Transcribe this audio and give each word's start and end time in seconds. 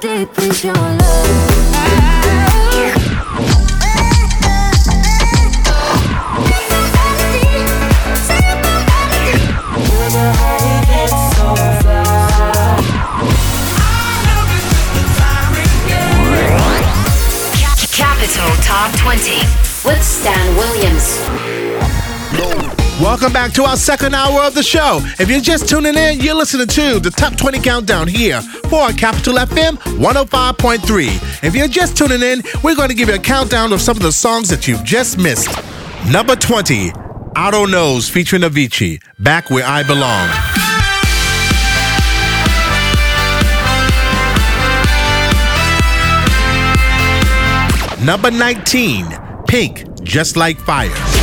deep 0.00 0.28
into 0.38 0.66
your 0.66 0.74
love. 0.74 1.56
Capital 17.92 18.50
Top 18.62 18.94
20 18.98 19.38
with 19.84 20.02
Stan 20.02 20.56
Williams. 20.56 21.35
Welcome 23.16 23.32
back 23.32 23.52
to 23.54 23.64
our 23.64 23.78
second 23.78 24.14
hour 24.14 24.42
of 24.42 24.52
the 24.52 24.62
show. 24.62 24.98
If 25.18 25.30
you're 25.30 25.40
just 25.40 25.70
tuning 25.70 25.96
in, 25.96 26.20
you're 26.20 26.34
listening 26.34 26.66
to 26.66 27.00
the 27.00 27.08
Top 27.08 27.34
20 27.34 27.60
Countdown 27.60 28.08
here 28.08 28.42
for 28.68 28.90
Capital 28.90 29.36
FM 29.36 29.78
105.3. 29.96 31.42
If 31.42 31.54
you're 31.54 31.66
just 31.66 31.96
tuning 31.96 32.20
in, 32.20 32.42
we're 32.62 32.74
going 32.74 32.90
to 32.90 32.94
give 32.94 33.08
you 33.08 33.14
a 33.14 33.18
countdown 33.18 33.72
of 33.72 33.80
some 33.80 33.96
of 33.96 34.02
the 34.02 34.12
songs 34.12 34.50
that 34.50 34.68
you've 34.68 34.84
just 34.84 35.16
missed. 35.16 35.48
Number 36.10 36.36
20, 36.36 36.92
Otto 37.34 37.64
Knows 37.64 38.06
featuring 38.06 38.42
Avicii, 38.42 39.02
Back 39.18 39.48
Where 39.48 39.64
I 39.64 39.82
Belong. 39.82 40.28
Number 48.04 48.30
19, 48.30 49.06
Pink, 49.48 50.02
Just 50.02 50.36
Like 50.36 50.58
Fire. 50.58 51.15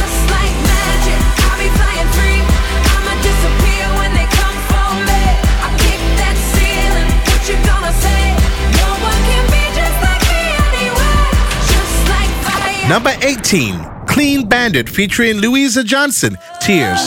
Number 12.89 13.13
18, 13.21 13.79
Clean 14.07 14.45
Bandit 14.47 14.89
featuring 14.89 15.37
Louisa 15.37 15.83
Johnson, 15.85 16.37
Tears. 16.61 16.99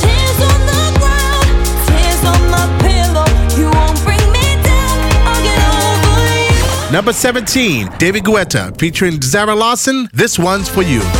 Tears 0.00 0.40
on 0.40 0.60
the 0.64 0.92
ground, 0.98 1.66
tears 1.88 2.24
on 2.24 2.50
my 2.50 2.66
pillow. 2.80 3.26
You 3.58 3.68
won't 3.68 3.98
bring 4.04 4.30
me 4.32 4.56
down. 4.62 4.98
I'll 5.26 5.42
get 5.42 5.58
over 5.74 6.86
you. 6.86 6.92
Number 6.92 7.12
17, 7.12 7.88
David 7.98 8.22
Guetta 8.24 8.78
featuring 8.78 9.20
Zara 9.20 9.54
Larsson, 9.56 10.08
This 10.12 10.38
One's 10.38 10.68
For 10.68 10.82
You. 10.82 11.00
This 11.00 11.10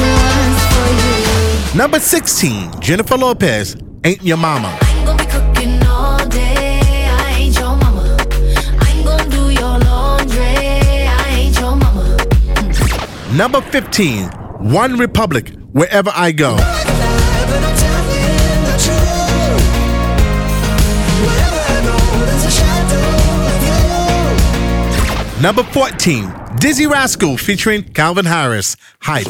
one's 0.00 0.64
for 0.74 0.88
you. 1.72 1.78
Number 1.78 2.00
16, 2.00 2.80
Jennifer 2.80 3.16
Lopez, 3.16 3.76
Ain't 4.04 4.22
Your 4.24 4.36
Mama. 4.36 4.76
Number 13.36 13.60
15, 13.60 14.28
OneRepublic, 14.58 15.54
Wherever 15.72 16.10
I 16.12 16.32
Go. 16.32 16.56
Number 25.40 25.62
14, 25.62 26.24
Dizzee 26.58 26.90
Rascal 26.90 27.36
featuring 27.36 27.84
Calvin 27.84 28.24
Harris, 28.24 28.76
Hype. 29.00 29.26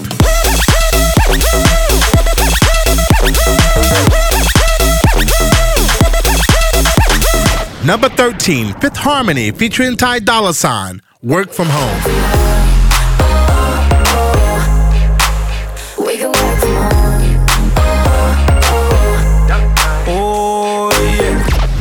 Number 7.85 8.09
13, 8.09 8.73
Fifth 8.81 8.97
Harmony 8.97 9.51
featuring 9.51 9.99
Ty 9.99 10.21
Dolla 10.21 10.55
Sign, 10.55 11.03
Work 11.23 11.51
From 11.51 11.69
Home. 11.69 12.70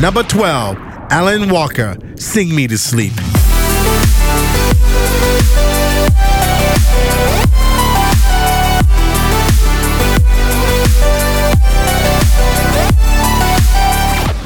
Number 0.01 0.23
12, 0.23 0.77
Alan 1.11 1.49
Walker, 1.49 1.97
Sing 2.15 2.55
Me 2.55 2.67
to 2.67 2.77
Sleep. 2.77 3.11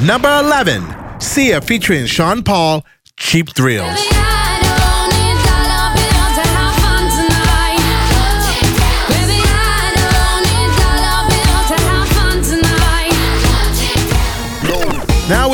Number 0.02 0.40
11, 0.40 1.20
Sia 1.20 1.60
featuring 1.60 2.06
Sean 2.06 2.42
Paul, 2.42 2.84
Cheap 3.16 3.54
Thrills. 3.54 4.13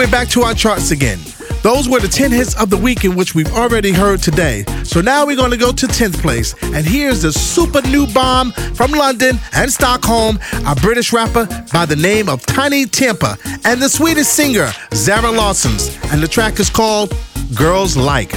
We're 0.00 0.10
back 0.10 0.28
to 0.28 0.40
our 0.44 0.54
charts 0.54 0.92
again. 0.92 1.18
Those 1.62 1.86
were 1.86 2.00
the 2.00 2.08
10 2.08 2.32
hits 2.32 2.58
of 2.58 2.70
the 2.70 2.76
week 2.78 3.04
in 3.04 3.14
which 3.14 3.34
we've 3.34 3.52
already 3.52 3.92
heard 3.92 4.22
today. 4.22 4.64
So 4.82 5.02
now 5.02 5.26
we're 5.26 5.36
going 5.36 5.50
to 5.50 5.58
go 5.58 5.72
to 5.72 5.86
10th 5.86 6.22
place. 6.22 6.54
And 6.62 6.86
here's 6.86 7.20
the 7.20 7.30
super 7.30 7.82
new 7.82 8.06
bomb 8.06 8.52
from 8.52 8.92
London 8.92 9.38
and 9.52 9.70
Stockholm, 9.70 10.38
a 10.66 10.74
British 10.74 11.12
rapper 11.12 11.46
by 11.70 11.84
the 11.84 11.96
name 11.96 12.30
of 12.30 12.40
Tinie 12.46 12.86
Tempah, 12.86 13.36
and 13.66 13.82
the 13.82 13.90
Swedish 13.90 14.26
singer 14.26 14.72
Zara 14.94 15.30
Larsson's. 15.30 15.94
And 16.10 16.22
the 16.22 16.28
track 16.28 16.58
is 16.60 16.70
called 16.70 17.14
Girls 17.54 17.94
Like. 17.94 18.32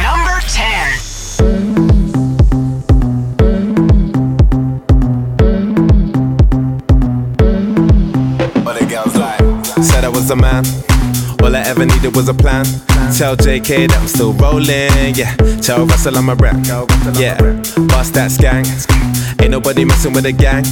Number 0.00 0.40
10. 0.40 1.07
Was 10.28 10.38
a 10.38 10.42
man. 10.42 10.64
All 11.42 11.54
I 11.54 11.60
ever 11.60 11.86
needed 11.86 12.14
was 12.14 12.28
a 12.28 12.34
plan. 12.34 12.64
Tell 13.16 13.36
JK 13.36 13.88
that 13.88 13.98
I'm 13.98 14.08
still 14.08 14.32
rolling. 14.34 15.14
Yeah. 15.14 15.34
Tell 15.62 15.86
Russell 15.86 16.18
I'm 16.18 16.28
a 16.28 16.34
rap. 16.34 16.56
Yeah. 17.14 17.38
Bust 17.88 18.14
that 18.14 18.30
skank. 18.30 18.66
Ain't 19.40 19.50
nobody 19.50 19.84
messing 19.84 20.12
with 20.12 20.26
a 20.26 20.32
gang. 20.32 20.64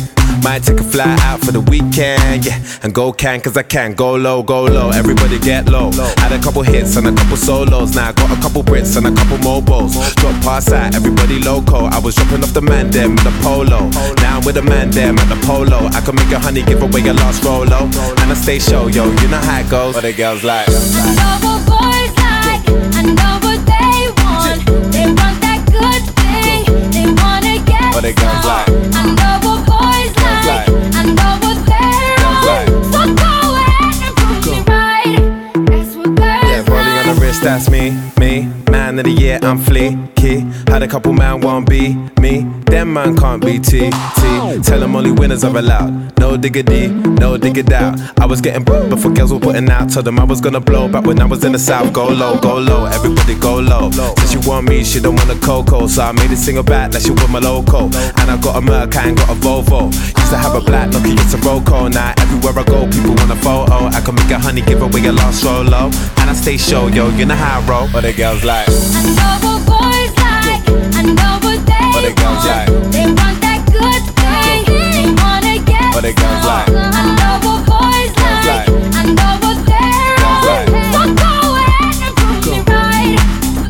Might 0.42 0.62
take 0.64 0.80
a 0.80 0.84
fly 0.84 1.16
out 1.22 1.40
for 1.40 1.52
the 1.52 1.60
weekend. 1.60 2.44
Yeah. 2.44 2.58
And 2.82 2.92
go 2.92 3.12
can 3.12 3.40
cause 3.40 3.56
I 3.56 3.62
can. 3.62 3.94
Go 3.94 4.14
low, 4.16 4.42
go 4.42 4.64
low. 4.64 4.90
Everybody 4.90 5.38
get 5.38 5.68
low. 5.68 5.90
Had 6.18 6.32
a 6.32 6.38
couple 6.42 6.62
hits 6.62 6.96
and 6.96 7.06
a 7.06 7.12
couple 7.12 7.36
solos. 7.36 7.94
Now 7.94 8.08
I 8.08 8.12
got 8.12 8.36
a 8.36 8.40
couple 8.40 8.62
Brits 8.62 8.96
and 8.96 9.06
a 9.06 9.12
couple 9.14 9.38
MOBOs. 9.38 10.14
Drop 10.16 10.34
past 10.42 10.72
out, 10.72 10.94
everybody 10.94 11.38
loco. 11.38 11.86
I 11.86 11.98
was 11.98 12.14
dropping 12.16 12.42
off 12.42 12.52
the 12.52 12.62
man 12.62 12.90
them 12.90 13.10
in 13.10 13.24
the 13.24 13.34
polo. 13.42 13.88
Now 14.22 14.38
I'm 14.38 14.44
with 14.44 14.56
a 14.56 14.62
man 14.62 14.90
them 14.90 15.18
at 15.18 15.28
the 15.28 15.46
polo. 15.46 15.86
I 15.86 16.00
can 16.00 16.14
make 16.14 16.30
a 16.32 16.38
honey 16.38 16.62
give 16.62 16.82
away 16.82 17.06
a 17.08 17.14
lost 17.14 17.44
rolo. 17.44 17.84
And 18.20 18.30
I 18.30 18.34
stay 18.34 18.58
show, 18.58 18.88
yo, 18.88 19.04
you 19.04 19.28
know 19.28 19.38
how 19.38 19.60
it 19.60 19.70
goes. 19.70 19.94
What 19.94 20.02
the 20.02 20.12
girls 20.12 20.42
like? 20.44 20.68
I 20.68 20.72
know 21.16 21.38
what 21.46 21.60
boys 21.66 22.12
like. 22.18 22.62
I 22.98 23.02
know 23.02 23.38
what 23.46 23.60
they 23.64 24.05
they 28.06 28.12
girls 28.12 28.42
some. 28.42 28.46
like? 28.46 28.68
I 28.94 29.04
know 29.18 29.34
what 29.42 29.66
boys 29.66 30.14
like. 30.22 30.68
I 30.94 31.02
know 31.18 31.32
what 31.42 31.58
they're 31.66 32.22
Girls 32.22 32.46
on. 32.46 32.66
So 32.92 33.00
go 33.18 33.32
ahead 33.58 33.98
and 34.06 34.14
prove 34.16 34.46
me 34.46 34.58
right. 34.70 35.66
That's 35.66 35.96
what 35.96 36.14
girls 36.14 36.46
Yeah, 36.46 36.62
rolling 36.70 36.96
on 37.00 37.06
the 37.14 37.20
wrist, 37.20 37.42
that's 37.42 37.68
me, 37.68 37.90
me. 38.20 38.48
Man 38.70 38.98
of 39.00 39.04
the 39.06 39.10
year, 39.10 39.40
I'm 39.42 39.58
fleeky. 39.58 40.68
Had 40.68 40.82
a 40.84 40.88
couple 40.88 41.12
man 41.14 41.40
won't 41.40 41.68
be 41.68 41.94
me. 42.20 42.46
Them 42.66 42.92
man 42.92 43.16
can't 43.16 43.44
be 43.44 43.58
T, 43.58 43.90
T. 43.90 44.62
Tell 44.62 44.80
them 44.80 44.96
only 44.96 45.12
winners 45.12 45.44
are 45.44 45.56
allowed. 45.56 46.18
No 46.18 46.36
diggity, 46.36 46.88
no 46.88 47.36
dig 47.36 47.58
it 47.58 47.72
out. 47.72 47.98
I 48.20 48.26
was 48.26 48.40
getting 48.40 48.64
booked 48.64 48.90
before 48.90 49.12
girls 49.12 49.32
were 49.32 49.38
putting 49.38 49.70
out. 49.70 49.90
Told 49.90 50.04
them 50.04 50.18
I 50.18 50.24
was 50.24 50.40
gonna 50.40 50.60
blow 50.60 50.88
back 50.88 51.04
when 51.04 51.20
I 51.20 51.26
was 51.26 51.44
in 51.44 51.52
the 51.52 51.58
south. 51.58 51.92
Go 51.92 52.08
low, 52.08 52.38
go 52.40 52.58
low, 52.58 52.84
everybody 52.86 53.34
go 53.38 53.60
low. 53.60 53.90
Said 53.90 54.28
she 54.28 54.48
want 54.48 54.68
me, 54.68 54.82
she 54.82 55.00
don't 55.00 55.14
want 55.14 55.30
a 55.30 55.38
cocoa. 55.46 55.86
So 55.86 56.02
I 56.02 56.12
made 56.12 56.30
a 56.32 56.36
single 56.36 56.64
back 56.64 56.92
like 56.92 57.02
she 57.02 57.10
want 57.10 57.30
my 57.30 57.38
loco. 57.38 57.84
And 57.86 58.30
I 58.30 58.36
got 58.40 58.56
a 58.56 58.60
Merc, 58.60 58.96
I 58.96 59.08
ain't 59.08 59.18
got 59.18 59.30
a 59.30 59.34
Volvo. 59.34 59.92
Used 59.92 60.30
to 60.30 60.36
have 60.36 60.54
a 60.54 60.60
black 60.60 60.90
Nokia, 60.90 61.12
it's 61.12 61.34
a 61.34 61.38
Roco. 61.38 61.92
Now 61.92 62.14
everywhere 62.18 62.58
I 62.58 62.64
go, 62.64 62.90
people 62.90 63.14
want 63.14 63.30
a 63.30 63.36
photo. 63.36 63.86
I 63.86 64.00
can 64.00 64.14
make 64.16 64.30
a 64.30 64.38
honey 64.38 64.62
give 64.62 64.82
away 64.82 65.06
a 65.06 65.12
lost 65.12 65.42
solo. 65.42 65.90
And 66.18 66.30
I 66.30 66.34
stay 66.34 66.56
show, 66.56 66.88
yo, 66.88 67.10
you 67.10 67.26
know 67.26 67.36
how 67.36 67.60
I 67.60 67.68
roll. 67.68 67.88
What 67.88 68.02
the 68.02 68.12
girls 68.12 68.42
like? 68.42 68.66
I 68.68 69.38
know 69.42 69.58
what 69.58 69.68
like. 69.70 69.75
I 71.68 71.90
what 71.92 72.02
they 72.02 72.02
What 72.02 72.02
they 72.02 72.14
girls 72.14 72.44
like? 72.46 72.68
They 72.92 73.06
want 73.06 73.38
that 73.42 73.60
good 73.72 74.02
thing. 74.18 74.64
They 74.66 75.08
wanna 75.20 75.56
get 75.64 75.94
What 75.94 76.02
they 76.02 76.14
girls 76.14 76.42
some. 76.44 76.66
I 76.76 77.02
know 77.18 77.34
what 77.46 77.60
boys 77.66 78.12
like. 78.20 78.46
like? 78.46 78.68
I 78.94 79.02
know 79.16 79.32
what 79.42 79.58
they're 79.66 80.16
Girls 80.20 80.44
on. 80.44 80.50
like? 80.50 80.68
So 80.92 81.00
go 81.16 81.30
ahead 81.56 81.96
and 82.04 82.12
prove 82.16 82.44
me 82.46 82.58
right. 82.72 83.18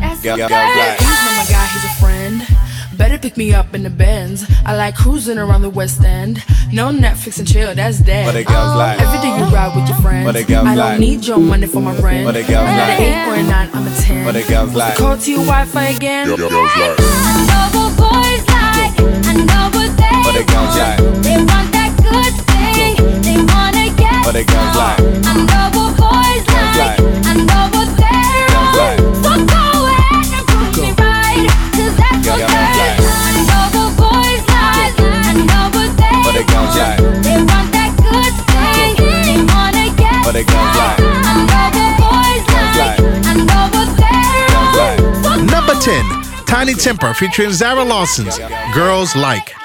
That's 0.01 0.21
Girl- 0.21 0.37
what 0.37 0.49
girls 0.49 0.51
girls 0.51 0.77
like? 0.77 0.87
like. 0.87 0.99
He's 0.99 1.21
not 1.25 1.33
my 1.37 1.45
guy, 1.49 1.65
he's 1.73 1.85
a 1.85 1.93
friend. 2.01 2.35
Better 2.97 3.17
pick 3.19 3.37
me 3.37 3.53
up 3.53 3.75
in 3.75 3.83
the 3.83 3.89
Benz. 3.91 4.45
I 4.65 4.75
like 4.75 4.95
cruising 4.95 5.37
around 5.37 5.61
the 5.61 5.69
West 5.69 6.03
End. 6.03 6.43
No 6.73 6.89
Netflix 6.89 7.37
and 7.39 7.47
chill, 7.47 7.73
that's 7.75 7.99
dead. 7.99 8.25
What 8.25 8.33
the 8.33 8.43
girls 8.43 8.75
like? 8.75 8.99
Every 8.99 9.19
day 9.19 9.37
you 9.37 9.45
ride 9.53 9.75
with 9.75 9.87
your 9.87 9.97
friends. 9.99 10.25
What 10.25 10.33
the 10.35 10.43
girls 10.43 10.65
I 10.67 10.75
don't 10.75 10.77
like? 10.77 10.99
need 10.99 11.23
your 11.25 11.37
money 11.37 11.67
for 11.67 11.79
my 11.81 11.95
rent. 11.99 12.25
What 12.25 12.33
the 12.33 12.41
girls 12.43 12.67
I'm 12.67 12.77
like? 12.77 12.99
an 12.99 13.03
eight 13.03 13.27
or 13.29 13.35
a 13.35 13.43
nine, 13.43 13.69
I'm 13.73 13.87
a 13.87 13.95
ten. 13.95 14.25
What 14.25 14.33
the 14.33 14.43
girls 14.43 14.73
like? 14.73 14.95
Call 14.97 15.15
to 15.17 15.31
your 15.31 15.45
Wi-Fi 15.45 15.83
again. 15.89 16.27
I 16.27 16.35
know 16.35 16.43
what 16.47 16.51
boys 16.51 17.76
Tinie 46.67 46.81
Tempah 46.81 47.15
featuring 47.15 47.53
Zara 47.53 47.81
Larsson's 47.85 48.37
Girls 48.73 49.15
Like. 49.15 49.55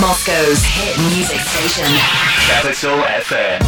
Moscow's 0.00 0.62
hit 0.62 0.96
music 1.16 1.40
station. 1.40 1.84
Capital 2.46 2.98
FM. 3.02 3.58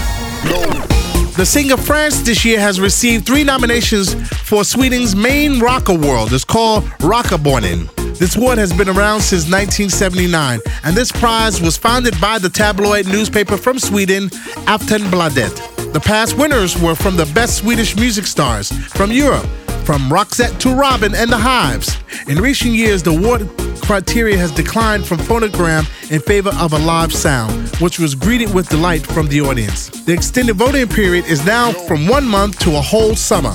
The 1.34 1.44
singer 1.44 1.76
Frans 1.76 2.23
this 2.23 2.44
year 2.44 2.61
has 2.61 2.81
received 2.81 3.26
three 3.26 3.43
nominations 3.43 4.14
for 4.49 4.62
Sweden's 4.62 5.17
main 5.17 5.58
rock 5.58 5.88
award. 5.88 6.32
It's 6.32 6.44
called 6.44 6.84
Rockbjörnen. 7.00 7.93
This 8.19 8.37
award 8.37 8.58
has 8.58 8.73
been 8.73 8.88
around 8.88 9.20
since 9.20 9.50
1979, 9.50 10.61
and 10.84 10.96
this 10.96 11.11
prize 11.11 11.61
was 11.61 11.76
founded 11.76 12.20
by 12.20 12.38
the 12.38 12.49
tabloid 12.49 13.06
newspaper 13.08 13.56
from 13.56 13.81
Sweden, 13.81 14.28
Aftonbladet. 14.69 15.93
The 15.93 16.00
past 16.00 16.38
winners 16.38 16.81
were 16.81 16.94
from 16.94 17.17
the 17.17 17.26
best 17.34 17.56
Swedish 17.58 17.96
music 17.96 18.26
stars 18.26 18.70
from 18.90 19.11
Europe, 19.11 19.46
from 19.87 20.11
Roxette 20.11 20.59
to 20.59 20.75
Robyn 20.75 21.15
and 21.15 21.31
the 21.31 21.38
Hives. 21.38 21.97
In 22.29 22.38
recent 22.38 22.73
years, 22.73 23.05
the 23.05 23.12
award 23.12 23.49
criteria 23.83 24.37
has 24.37 24.50
declined 24.50 25.06
from 25.06 25.19
phonogram 25.19 25.85
in 26.11 26.21
favor 26.21 26.50
of 26.59 26.73
a 26.73 26.79
live 26.79 27.12
sound, 27.12 27.69
which 27.77 28.00
was 28.00 28.17
greeted 28.17 28.53
with 28.53 28.69
delight 28.69 29.06
from 29.06 29.29
the 29.29 29.41
audience. 29.41 29.88
The 30.05 30.12
extended 30.12 30.56
voting 30.56 30.88
period 30.88 31.27
is 31.27 31.47
now 31.47 31.71
from 31.71 32.09
one 32.09 32.27
month 32.27 32.59
to 32.61 32.71
a 32.77 32.81
whole 32.81 33.15
summer. 33.15 33.53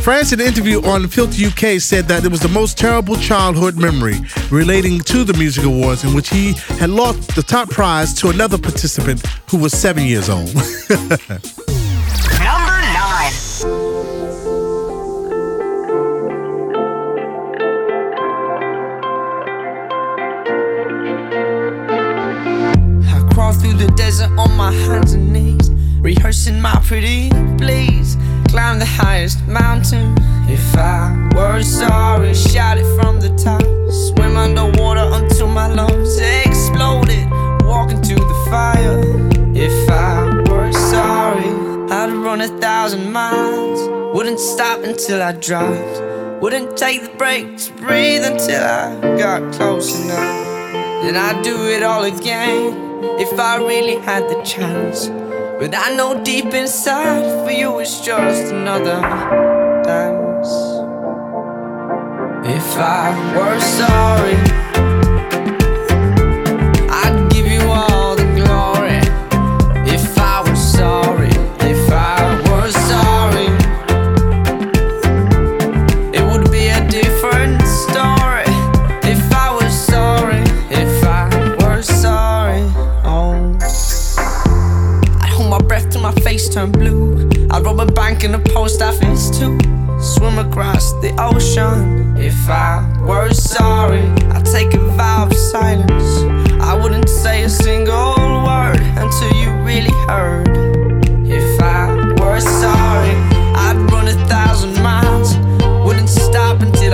Frans, 0.00 0.32
in 0.32 0.40
an 0.40 0.46
interview 0.46 0.82
on 0.82 1.08
Filter 1.08 1.46
UK, 1.46 1.78
said 1.78 2.06
that 2.06 2.24
it 2.24 2.30
was 2.30 2.40
the 2.40 2.48
most 2.48 2.78
terrible 2.78 3.16
childhood 3.16 3.76
memory 3.76 4.16
relating 4.50 5.00
to 5.00 5.24
the 5.24 5.34
music 5.34 5.64
awards 5.64 6.04
in 6.04 6.14
which 6.14 6.30
he 6.30 6.54
had 6.78 6.88
lost 6.88 7.34
the 7.34 7.42
top 7.42 7.68
prize 7.68 8.14
to 8.14 8.30
another 8.30 8.56
participant 8.56 9.22
who 9.50 9.58
was 9.58 9.72
seven 9.72 10.04
years 10.04 10.30
old. 10.30 10.48
rehearsing 26.46 26.60
my 26.60 26.80
pretty 26.84 27.28
please. 27.58 28.16
Climb 28.48 28.78
the 28.78 28.86
highest 28.86 29.46
mountain. 29.46 30.14
If 30.48 30.76
I 30.76 31.30
were 31.34 31.62
sorry, 31.62 32.34
shout 32.34 32.78
it 32.78 32.86
from 33.00 33.20
the 33.20 33.30
top. 33.36 33.62
Swim 33.90 34.36
underwater 34.36 35.08
until 35.14 35.48
my 35.48 35.66
lungs 35.66 36.18
exploded. 36.18 37.28
Walk 37.64 37.90
into 37.90 38.14
the 38.14 38.46
fire. 38.50 39.00
If 39.54 39.90
I 39.90 40.24
were 40.48 40.72
sorry, 40.72 41.50
I'd 41.90 42.12
run 42.12 42.40
a 42.40 42.48
thousand 42.60 43.12
miles. 43.12 43.80
Wouldn't 44.14 44.40
stop 44.40 44.82
until 44.84 45.22
I 45.22 45.32
dropped. 45.32 46.02
Wouldn't 46.42 46.76
take 46.76 47.02
the 47.02 47.16
break 47.16 47.56
to 47.58 47.72
breathe 47.72 48.24
until 48.24 48.62
I 48.62 49.16
got 49.18 49.52
close 49.54 49.88
enough. 50.00 50.44
Then 51.02 51.16
I'd 51.16 51.42
do 51.42 51.56
it 51.68 51.82
all 51.82 52.04
again 52.04 52.74
if 53.18 53.38
I 53.38 53.56
really 53.56 53.96
had 53.96 54.22
the 54.28 54.40
chance. 54.42 55.10
But 55.58 55.74
I 55.74 55.96
know 55.96 56.22
deep 56.22 56.52
inside 56.52 57.24
for 57.44 57.50
you 57.50 57.78
it's 57.78 58.00
just 58.00 58.52
another 58.52 59.00
dance. 59.84 60.52
If 62.46 62.76
I 62.76 63.16
were 63.34 63.58
sorry, 63.58 64.55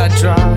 I 0.02 0.08
dropped. 0.08 0.51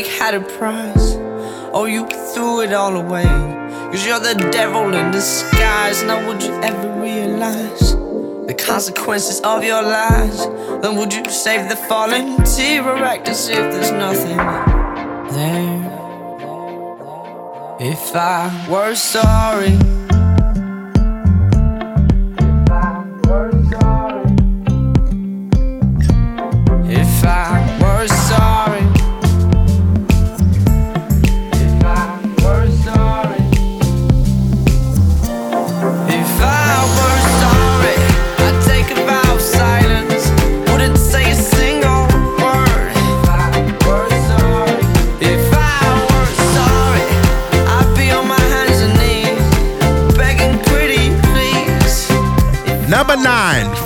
Mistake 0.00 0.20
had 0.20 0.34
a 0.34 0.40
price? 0.40 1.14
Oh, 1.72 1.84
you 1.84 2.06
threw 2.34 2.62
it 2.62 2.72
all 2.72 2.96
away. 2.96 3.24
Cause 3.90 4.06
you're 4.06 4.20
the 4.20 4.34
devil 4.50 4.94
in 4.94 5.10
disguise. 5.10 6.02
Now, 6.02 6.26
would 6.28 6.42
you 6.42 6.52
ever 6.62 7.00
realize 7.00 7.94
the 8.46 8.54
consequences 8.54 9.40
of 9.40 9.64
your 9.64 9.82
lies? 9.82 10.46
Then, 10.82 10.96
would 10.96 11.12
you 11.12 11.24
save 11.24 11.68
the 11.68 11.76
fallen 11.76 12.40
act 12.40 13.28
as 13.28 13.48
if 13.48 13.56
there's 13.72 13.92
nothing 13.92 14.36
there? 15.34 15.80
If 17.80 18.14
I 18.14 18.66
were 18.68 18.94
sorry. 18.94 19.99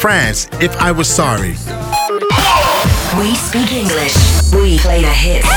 Frans 0.04 0.48
if 0.60 0.76
I 0.76 0.92
was 0.92 1.08
sorry. 1.08 1.52
We 3.18 3.34
speak 3.36 3.72
English. 3.72 4.14
We 4.52 4.76
play 4.76 5.00
the 5.00 5.08
hits. 5.08 5.48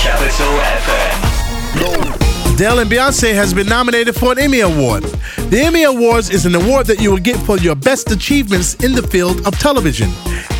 Capital 0.00 0.52
FM. 0.78 2.56
Dell 2.56 2.78
and 2.78 2.88
Beyonce 2.88 3.34
has 3.34 3.52
been 3.52 3.66
nominated 3.66 4.14
for 4.14 4.30
an 4.30 4.38
Emmy 4.38 4.60
Award. 4.60 5.02
The 5.50 5.60
Emmy 5.60 5.82
Awards 5.82 6.30
is 6.30 6.46
an 6.46 6.54
award 6.54 6.86
that 6.86 7.00
you 7.00 7.10
will 7.10 7.18
get 7.18 7.36
for 7.38 7.58
your 7.58 7.74
best 7.74 8.12
achievements 8.12 8.74
in 8.74 8.92
the 8.92 9.02
field 9.02 9.44
of 9.44 9.58
television. 9.58 10.08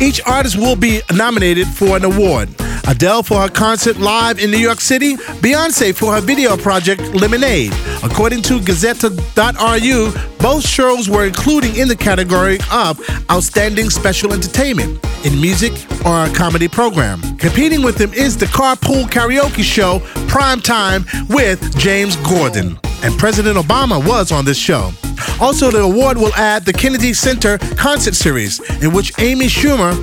Each 0.01 0.19
artist 0.25 0.57
will 0.57 0.75
be 0.75 0.99
nominated 1.13 1.67
for 1.67 1.95
an 1.95 2.03
award. 2.03 2.49
Adele 2.87 3.21
for 3.21 3.41
her 3.41 3.49
concert 3.49 3.97
live 3.97 4.39
in 4.39 4.49
New 4.49 4.57
York 4.57 4.79
City, 4.79 5.15
Beyonce 5.43 5.93
for 5.93 6.13
her 6.13 6.21
video 6.21 6.55
project 6.55 7.01
Lemonade. 7.13 7.73
According 8.01 8.41
to 8.43 8.59
Gazeta.ru, 8.59 10.11
both 10.39 10.65
shows 10.65 11.09
were 11.09 11.25
including 11.25 11.75
in 11.75 11.89
the 11.89 11.95
category 11.95 12.59
of 12.71 12.99
Outstanding 13.29 13.89
Special 13.89 14.31
Entertainment 14.33 15.03
in 15.25 15.39
Music 15.41 15.73
or 16.05 16.23
a 16.25 16.33
Comedy 16.33 16.69
Program. 16.69 17.19
Competing 17.37 17.83
with 17.83 17.97
them 17.97 18.13
is 18.13 18.37
the 18.37 18.45
Carpool 18.45 19.03
Karaoke 19.05 19.63
Show 19.63 19.99
Prime 20.29 20.61
Time 20.61 21.05
with 21.29 21.77
James 21.77 22.15
Corden. 22.17 22.79
And 23.03 23.17
President 23.19 23.57
Obama 23.57 23.99
was 24.07 24.31
on 24.31 24.45
this 24.45 24.57
show. 24.57 24.91
Also, 25.39 25.71
the 25.71 25.81
award 25.81 26.17
will 26.17 26.33
add 26.35 26.65
the 26.65 26.73
Kennedy 26.73 27.13
Center 27.13 27.57
concert 27.75 28.15
series, 28.15 28.59
in 28.81 28.93
which 28.93 29.11
Amy 29.19 29.45
Schumer 29.47 29.93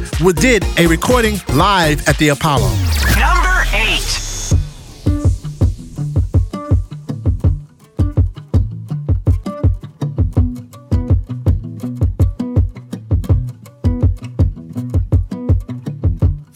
did 0.40 0.64
a 0.78 0.86
recording 0.86 1.36
live 1.54 2.06
at 2.08 2.16
the 2.18 2.28
Apollo. 2.28 2.68
Number 3.18 3.64
eight. 3.72 4.00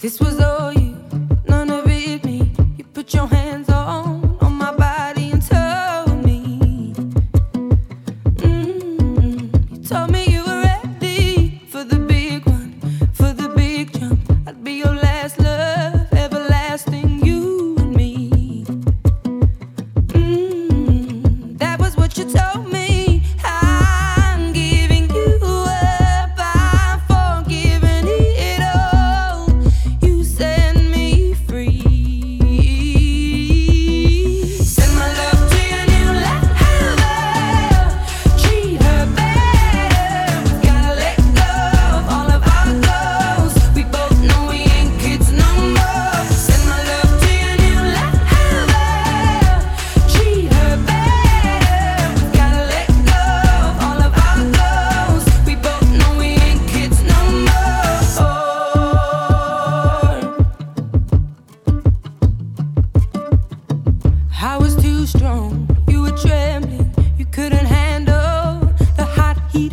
This 0.00 0.20
was 0.20 0.38
a 0.38 0.47
I 64.40 64.56
was 64.56 64.76
too 64.76 65.04
strong. 65.04 65.68
You 65.88 66.02
were 66.02 66.12
trembling, 66.12 66.94
you 67.18 67.26
couldn't 67.26 67.66
handle 67.66 68.72
the 68.96 69.04
hot 69.04 69.36
heat. 69.50 69.72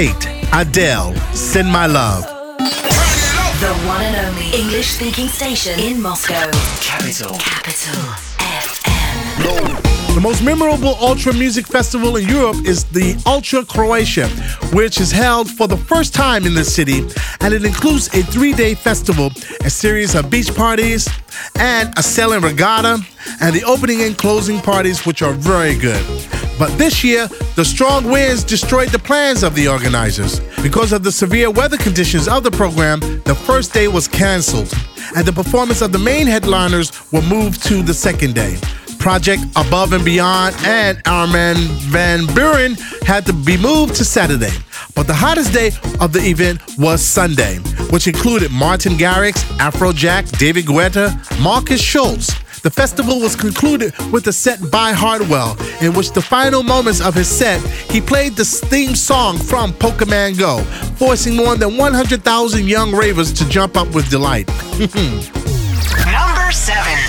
8, 0.00 0.14
Adele, 0.54 1.14
Send 1.34 1.70
My 1.70 1.84
Love. 1.84 2.24
The 3.60 3.74
one 3.86 4.00
and 4.00 4.28
only 4.28 4.48
English 4.58 4.86
speaking 4.92 5.28
station 5.28 5.78
in 5.78 6.00
Moscow. 6.00 6.50
Capital. 6.80 7.36
Capital. 7.36 8.29
The 10.14 10.20
most 10.20 10.42
memorable 10.42 10.96
Ultra 11.00 11.32
Music 11.32 11.66
Festival 11.66 12.16
in 12.16 12.28
Europe 12.28 12.66
is 12.66 12.84
the 12.84 13.16
Ultra 13.24 13.64
Croatia, 13.64 14.28
which 14.74 15.00
is 15.00 15.10
held 15.10 15.48
for 15.48 15.66
the 15.66 15.78
first 15.78 16.12
time 16.12 16.44
in 16.44 16.52
the 16.52 16.64
city, 16.64 17.08
and 17.40 17.54
it 17.54 17.64
includes 17.64 18.08
a 18.08 18.22
three 18.24 18.52
day 18.52 18.74
festival, 18.74 19.30
a 19.64 19.70
series 19.70 20.14
of 20.14 20.28
beach 20.28 20.54
parties, 20.54 21.08
and 21.58 21.96
a 21.96 22.02
sailing 22.02 22.42
regatta, 22.42 22.98
and 23.40 23.54
the 23.54 23.64
opening 23.64 24.02
and 24.02 24.18
closing 24.18 24.60
parties, 24.60 25.06
which 25.06 25.22
are 25.22 25.32
very 25.32 25.74
good. 25.74 26.04
But 26.58 26.76
this 26.76 27.02
year, 27.02 27.26
the 27.56 27.64
strong 27.64 28.04
winds 28.04 28.44
destroyed 28.44 28.90
the 28.90 28.98
plans 28.98 29.42
of 29.42 29.54
the 29.54 29.68
organizers. 29.68 30.40
Because 30.60 30.92
of 30.92 31.02
the 31.02 31.12
severe 31.12 31.50
weather 31.50 31.78
conditions 31.78 32.28
of 32.28 32.42
the 32.42 32.50
program, 32.50 33.00
the 33.24 33.34
first 33.46 33.72
day 33.72 33.88
was 33.88 34.06
canceled, 34.06 34.70
and 35.16 35.24
the 35.24 35.32
performance 35.32 35.80
of 35.80 35.92
the 35.92 35.98
main 35.98 36.26
headliners 36.26 36.90
were 37.10 37.22
moved 37.22 37.64
to 37.68 37.82
the 37.82 37.94
second 37.94 38.34
day 38.34 38.58
project 39.00 39.42
Above 39.56 39.94
and 39.94 40.04
Beyond, 40.04 40.54
and 40.64 41.00
our 41.06 41.26
man 41.26 41.56
Van 41.90 42.26
Buren 42.34 42.74
had 43.02 43.26
to 43.26 43.32
be 43.32 43.56
moved 43.56 43.96
to 43.96 44.04
Saturday. 44.04 44.52
But 44.94 45.06
the 45.06 45.14
hottest 45.14 45.52
day 45.52 45.72
of 46.00 46.12
the 46.12 46.20
event 46.20 46.60
was 46.78 47.02
Sunday, 47.02 47.56
which 47.90 48.06
included 48.06 48.52
Martin 48.52 48.92
Garrix, 48.92 49.42
Afrojack, 49.58 50.38
David 50.38 50.66
Guetta, 50.66 51.10
Markus 51.40 51.80
Schulz. 51.80 52.28
The 52.62 52.70
festival 52.70 53.20
was 53.20 53.34
concluded 53.34 53.94
with 54.12 54.26
a 54.26 54.32
set 54.32 54.70
by 54.70 54.92
Hardwell, 54.92 55.56
in 55.80 55.94
which 55.94 56.12
the 56.12 56.20
final 56.20 56.62
moments 56.62 57.00
of 57.00 57.14
his 57.14 57.26
set, 57.26 57.60
he 57.90 58.02
played 58.02 58.36
the 58.36 58.44
theme 58.44 58.94
song 58.94 59.38
from 59.38 59.72
Pokemon 59.72 60.38
Go, 60.38 60.62
forcing 60.96 61.34
more 61.34 61.56
than 61.56 61.78
100,000 61.78 62.68
young 62.68 62.94
ravers 62.94 63.32
to 63.32 63.48
jump 63.48 63.78
up 63.78 63.94
with 63.94 64.10
delight. 64.10 64.46
Number 64.78 66.52
seven. 66.52 66.99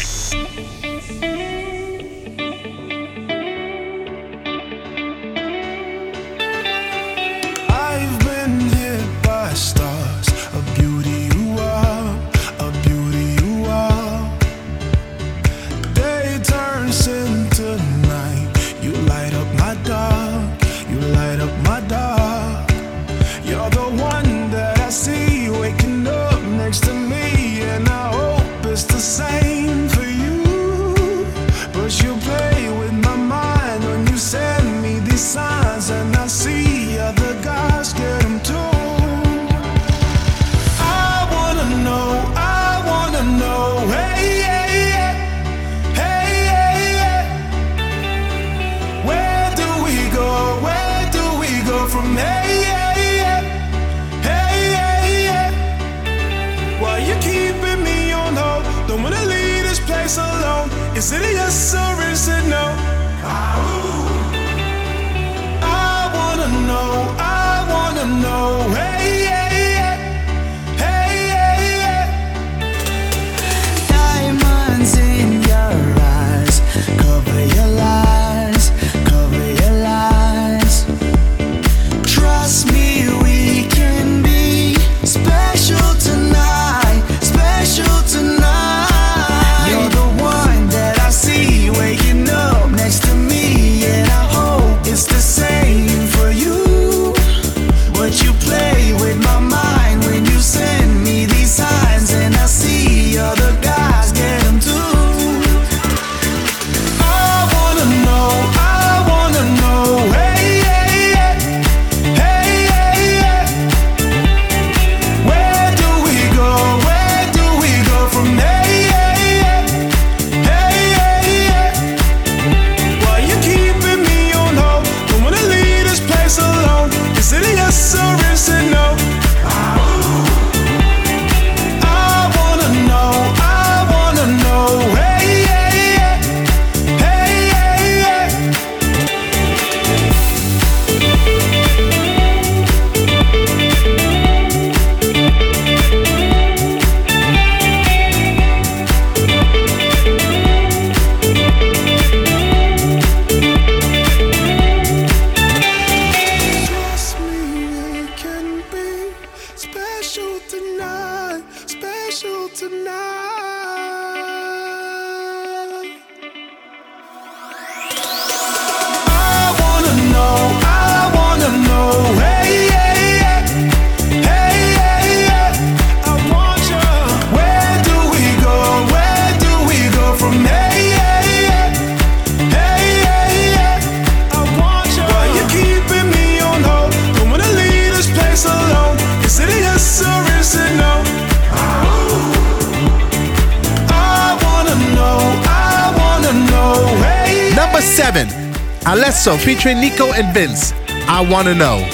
Alesso 198.85 199.37
featuring 199.37 199.79
Nico 199.79 200.11
and 200.13 200.35
Vinz. 200.35 200.73
I 201.07 201.21
Wanna 201.29 201.53
Know. 201.53 201.87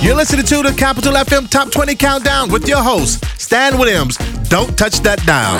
You're 0.00 0.14
listening 0.14 0.44
to 0.46 0.62
the 0.62 0.74
Capital 0.76 1.12
FM 1.14 1.48
Top 1.50 1.70
20 1.70 1.94
Countdown 1.96 2.50
with 2.50 2.68
your 2.68 2.82
host, 2.82 3.24
Stan 3.38 3.78
Williams. 3.78 4.16
Don't 4.48 4.76
touch 4.78 5.00
that 5.00 5.24
dial. 5.26 5.58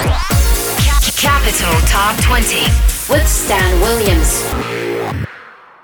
Capital 1.17 1.75
Top 1.89 2.17
20 2.23 2.63
with 3.13 3.29
Stan 3.29 3.81
Williams. 3.81 4.60